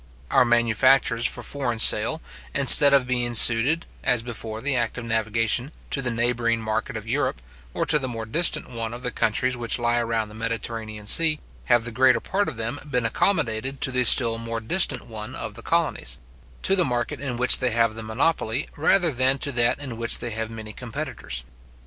[0.31, 2.23] Our manufactures for foreign sale,
[2.55, 7.07] instead of being suited, as before the act of navigation, to the neighbouring market of
[7.07, 7.39] Europe,
[7.71, 11.39] or to the more distant one of the countries which lie round the Mediterranean sea,
[11.65, 15.53] have the greater part of them, been accommodated to the still more distant one of
[15.53, 16.17] the colonies;
[16.63, 20.17] to the market in which they have the monopoly, rather than to that in which
[20.17, 21.43] they have many competitors.